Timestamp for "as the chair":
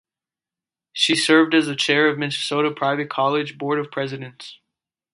1.53-2.07